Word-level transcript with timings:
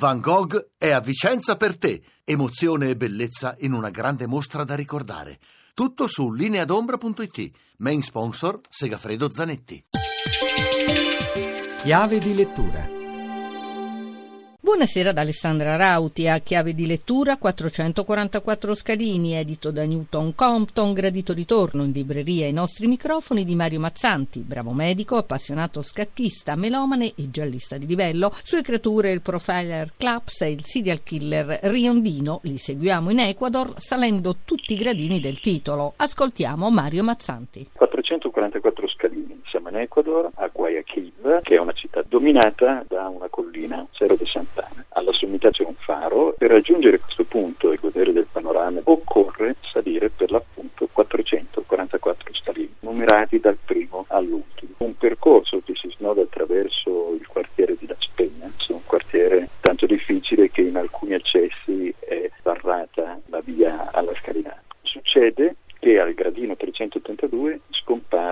Van 0.00 0.18
Gogh 0.18 0.70
è 0.78 0.92
a 0.92 1.00
Vicenza 1.00 1.58
per 1.58 1.76
te. 1.76 2.02
Emozione 2.24 2.88
e 2.88 2.96
bellezza 2.96 3.54
in 3.58 3.74
una 3.74 3.90
grande 3.90 4.26
mostra 4.26 4.64
da 4.64 4.74
ricordare. 4.74 5.38
Tutto 5.74 6.08
su 6.08 6.32
lineadombra.it. 6.32 7.50
Main 7.76 8.00
sponsor 8.00 8.60
Segafredo 8.66 9.30
Zanetti. 9.30 9.84
Chiave 11.82 12.18
di 12.18 12.34
lettura 12.34 12.99
Buonasera 14.70 15.10
da 15.10 15.22
Alessandra 15.22 15.74
Rauti, 15.74 16.28
a 16.28 16.38
chiave 16.38 16.74
di 16.74 16.86
lettura 16.86 17.38
444 17.38 18.76
scalini, 18.76 19.34
edito 19.34 19.72
da 19.72 19.84
Newton 19.84 20.32
Compton, 20.36 20.92
gradito 20.92 21.32
ritorno 21.32 21.82
in 21.82 21.90
libreria 21.90 22.46
ai 22.46 22.52
nostri 22.52 22.86
microfoni 22.86 23.44
di 23.44 23.56
Mario 23.56 23.80
Mazzanti, 23.80 24.38
bravo 24.38 24.70
medico, 24.70 25.16
appassionato 25.16 25.82
scattista, 25.82 26.54
melomane 26.54 27.14
e 27.16 27.30
giallista 27.30 27.78
di 27.78 27.86
livello. 27.86 28.32
Sue 28.44 28.62
creature 28.62 29.10
il 29.10 29.22
profiler 29.22 29.92
Claps 29.96 30.42
e 30.42 30.52
il 30.52 30.64
serial 30.64 31.02
killer 31.02 31.58
Riondino, 31.62 32.38
li 32.44 32.56
seguiamo 32.56 33.10
in 33.10 33.18
Ecuador 33.18 33.74
salendo 33.76 34.36
tutti 34.44 34.74
i 34.74 34.76
gradini 34.76 35.18
del 35.18 35.40
titolo. 35.40 35.94
Ascoltiamo 35.96 36.70
Mario 36.70 37.02
Mazzanti. 37.02 37.70
444 37.72 38.86
scalini, 38.86 39.42
siamo 39.46 39.68
in 39.68 39.78
Ecuador, 39.78 40.30
a 40.32 40.46
Guayaquil, 40.46 41.40
che 41.42 41.56
è 41.56 41.58
una 41.58 41.72
città 41.72 42.04
dominata 42.06 42.84
da 42.86 43.08
una 43.08 43.26
collina, 43.28 43.84
Cerro 43.90 44.14
de 44.14 44.26
Santa 44.26 44.59
sommità 45.40 45.50
c'è 45.50 45.64
un 45.64 45.74
faro. 45.78 46.34
Per 46.36 46.50
raggiungere 46.50 47.00
questo 47.00 47.24
punto 47.24 47.72
e 47.72 47.78
godere 47.80 48.12
del 48.12 48.26
panorama 48.30 48.80
occorre 48.84 49.56
salire 49.72 50.10
per 50.10 50.30
l'appunto 50.30 50.88
444 50.92 52.34
scalini, 52.34 52.74
numerati 52.80 53.40
dal 53.40 53.56
primo 53.64 54.04
all'ultimo. 54.08 54.74
Un 54.78 54.96
percorso 54.96 55.62
che 55.64 55.72
si 55.74 55.90
snoda 55.96 56.20
attraverso 56.20 57.14
il 57.18 57.26
quartiere 57.26 57.76
di 57.78 57.86
La 57.86 57.96
Spegna, 57.98 58.52
un 58.68 58.84
quartiere 58.84 59.48
tanto 59.60 59.86
difficile 59.86 60.50
che 60.50 60.60
in 60.60 60.76
alcuni 60.76 61.14
accessi 61.14 61.92
è 61.98 62.30
barrata 62.42 63.20
la 63.26 63.40
via 63.42 63.90
alla 63.90 64.12
scalinata. 64.20 64.62
Succede 64.82 65.56
che 65.80 65.98
al 65.98 66.12
gradino 66.12 66.56
382 66.56 67.60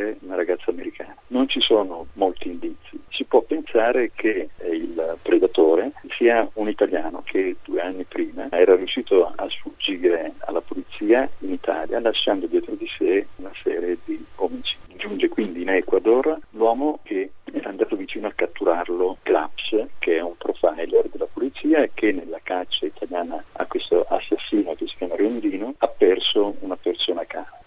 scompare 0.00 0.16
una 0.20 0.36
ragazza 0.36 0.70
americana. 0.70 1.14
Non 1.28 1.48
ci 1.48 1.60
sono 1.60 2.06
molti 2.14 2.48
indizi. 2.48 2.98
Si 3.10 3.24
può 3.24 3.42
pensare 3.42 4.12
che 4.14 4.48
il 4.70 5.18
predatore 5.22 5.92
sia 6.16 6.48
un 6.54 6.68
italiano 6.68 7.22
che 7.24 7.56
due 7.64 7.80
anni 7.80 8.04
prima 8.04 8.48
era 8.50 8.74
riuscito 8.74 9.32
a 9.34 9.48
sfuggire 9.48 10.32
alla 10.40 10.60
polizia 10.60 11.28
in 11.40 11.52
Italia 11.52 12.00
lasciando 12.00 12.46
dietro 12.46 12.74
di 12.74 12.88
sé 12.96 13.26
una 13.36 13.52
serie 13.62 13.98
di 14.04 14.24
omicidi. 14.36 14.96
Giunge 14.96 15.28
quindi 15.28 15.62
in 15.62 15.70
Ecuador 15.70 16.38
l'uomo 16.50 17.00
che 17.02 17.32
era 17.52 17.68
andato 17.68 17.96
vicino 17.96 18.28
a 18.28 18.32
catturarlo, 18.34 19.18
Claps, 19.22 19.86
che 19.98 20.16
è 20.16 20.20
un 20.20 20.36
profiler 20.36 21.08
della 21.10 21.26
polizia 21.32 21.82
e 21.82 21.90
che 21.94 22.12
nella 22.12 22.40
caccia 22.42 22.86
italiana 22.86 23.42
a 23.52 23.66
questo 23.66 24.04
assassino 24.08 24.74
che 24.74 24.86
si 24.86 24.96
chiama 24.96 25.16
Riondino 25.16 25.74
ha 25.78 25.88
perso 25.88 26.54
una 26.60 26.76
persona 26.76 27.24
cara. 27.24 27.58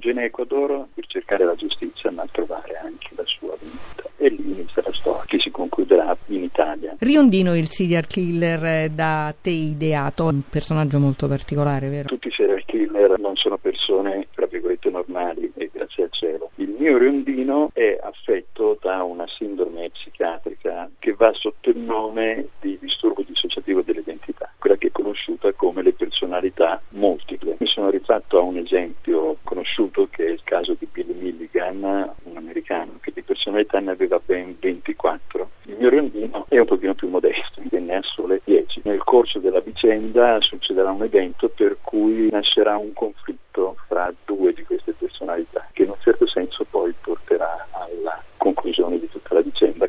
Quindi 0.00 0.08
giunge 0.08 0.10
in 0.10 0.18
Ecuador 0.18 0.86
per 0.94 1.06
cercare 1.06 1.44
la 1.44 1.54
giustizia 1.54 2.10
ma 2.10 2.26
trovare 2.30 2.76
anche 2.82 3.08
la 3.14 3.24
sua 3.26 3.54
vita. 3.60 4.08
E 4.16 4.28
lì 4.28 4.50
inizia 4.50 4.82
la 4.84 4.92
storia 4.92 5.24
che 5.26 5.38
si 5.38 5.50
concluderà 5.50 6.16
in 6.26 6.42
Italia. 6.42 6.96
Riondino, 6.98 7.56
il 7.56 7.68
serial 7.68 8.06
killer 8.06 8.64
eh, 8.64 8.90
da 8.90 9.34
te 9.40 9.50
ideato, 9.50 10.24
un 10.24 10.42
personaggio 10.48 10.98
molto 10.98 11.28
particolare, 11.28 11.88
vero? 11.88 12.08
Tutti 12.08 12.28
i 12.28 12.32
serial 12.32 12.64
killer 12.64 13.18
non 13.18 13.36
sono 13.36 13.56
persone, 13.58 14.26
tra 14.34 14.46
virgolette, 14.46 14.90
normali 14.90 15.52
e 15.54 15.70
grazie 15.72 16.04
al 16.04 16.12
cielo. 16.12 16.50
Il 16.56 16.74
mio 16.78 16.98
Riondino 16.98 17.70
è 17.72 17.98
affetto 18.02 18.78
da 18.80 19.02
una 19.02 19.26
sindrome 19.28 19.90
psichiatrica 19.90 20.90
che 20.98 21.12
va 21.12 21.32
sotto 21.34 21.70
il 21.70 21.78
nome 21.78 22.48
di 22.60 22.78
disturbo 22.80 23.22
dissociativo 23.22 23.82
dell'identità, 23.82 24.52
quella 24.58 24.76
che 24.76 24.88
è 24.88 24.92
conosciuta 24.92 25.52
come 25.52 25.82
le 25.82 25.92
personalità 25.92 26.80
multiple. 26.90 27.56
Mi 27.58 27.66
sono 27.66 27.90
rifatto 27.90 28.38
a 28.38 28.42
un 28.42 28.58
esempio 28.58 29.36
conosciuto 29.70 30.08
che 30.10 30.26
è 30.26 30.30
il 30.30 30.40
caso 30.44 30.76
di 30.78 30.86
Billy 30.90 31.14
Milligan, 31.14 31.82
un 32.24 32.36
americano 32.36 32.98
che 33.00 33.12
di 33.14 33.22
personalità 33.22 33.78
ne 33.78 33.92
aveva 33.92 34.20
ben 34.24 34.56
24. 34.58 35.50
Il 35.64 35.76
mio 35.78 35.88
Riondino 35.88 36.46
è 36.48 36.58
un 36.58 36.66
pochino 36.66 36.94
più 36.94 37.08
modesto, 37.08 37.62
ne 37.70 37.94
ha 37.94 38.02
sole 38.02 38.40
10. 38.44 38.82
Nel 38.84 39.02
corso 39.04 39.38
della 39.38 39.60
vicenda 39.60 40.40
succederà 40.40 40.90
un 40.90 41.02
evento 41.02 41.48
per 41.48 41.78
cui 41.82 42.28
nascerà 42.30 42.76
un 42.76 42.92
conflitto 42.92 43.76
fra 43.86 44.12
due 44.24 44.52
di 44.52 44.64
queste 44.64 44.92
personalità 44.92 45.68
che 45.72 45.84
in 45.84 45.90
un 45.90 45.96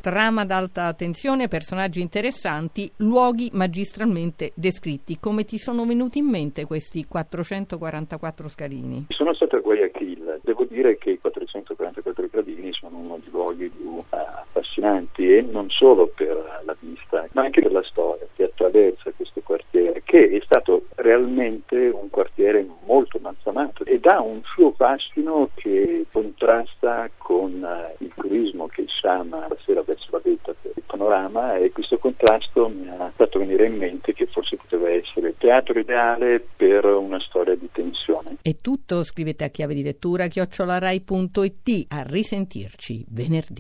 Trama 0.02 0.46
d'alta 0.46 0.94
tensione, 0.94 1.48
personaggi 1.48 2.02
interessanti, 2.02 2.92
luoghi 2.98 3.52
magistralmente 3.54 4.52
descritti. 4.56 5.20
Come 5.20 5.46
ti 5.46 5.60
sono 5.60 5.86
venuti 5.86 6.18
in 6.18 6.26
mente 6.26 6.66
questi 6.66 7.06
444 7.06 8.48
scalini? 8.50 9.06
Sono 9.10 9.32
stato 9.36 9.58
a 9.58 9.60
Guayaquil. 9.60 10.40
Devo 10.42 10.66
dire 10.66 10.98
che 10.98 11.12
i 11.12 11.20
444 11.20 12.30
scalini 12.30 12.74
sono 12.74 12.98
uno 12.98 13.20
dei 13.22 13.30
luoghi 13.32 13.70
più 13.70 13.90
uh, 13.90 14.06
affascinanti 14.10 15.38
e 15.38 15.42
non 15.44 15.70
solo 15.70 16.08
per 16.08 16.64
la 16.66 16.76
vista, 16.80 17.28
ma 17.34 17.44
anche 17.44 17.62
per 17.62 17.72
la 17.72 17.84
storia 17.84 18.26
che 18.34 18.46
attraversa 18.46 19.12
questo 19.16 19.42
quartiere, 19.44 20.02
che 20.04 20.30
è 20.30 20.42
stato 20.44 20.86
realmente 21.12 21.76
un 21.76 22.10
quartiere 22.10 22.66
molto 22.86 23.20
malsamato 23.22 23.84
ed 23.84 24.06
ha 24.06 24.22
un 24.22 24.42
suo 24.44 24.72
fascino 24.72 25.50
che 25.56 26.06
contrasta 26.12 27.10
con 27.18 27.62
uh, 27.62 28.04
il 28.04 28.12
turismo 28.16 28.68
che 28.68 28.86
sciama 28.88 29.48
la 29.48 29.58
sera 29.66 29.82
verso 29.84 30.08
la 30.12 30.22
vetta 30.24 30.54
per 30.60 30.72
il 30.76 30.84
panorama 30.86 31.58
e 31.58 31.72
questo 31.72 31.98
contrasto 31.98 32.70
mi 32.70 32.88
ha 32.88 33.12
fatto 33.16 33.40
venire 33.40 33.66
in 33.66 33.76
mente 33.76 34.14
che 34.14 34.28
forse 34.28 34.56
poteva 34.56 34.90
essere 34.90 35.30
il 35.30 35.36
teatro 35.38 35.78
ideale 35.78 36.44
per 36.56 36.86
una 36.86 37.20
storia 37.20 37.56
di 37.56 37.70
tensione. 37.72 38.38
È 38.42 38.56
tutto, 38.56 39.04
scrivete 39.04 39.44
a 39.44 39.50
chiave 39.50 39.74
di 39.74 39.84
lettura 39.84 40.28
chiocciolarai.it 40.28 41.86
a 41.90 42.04
risentirci 42.04 43.06
venerdì. 43.10 43.60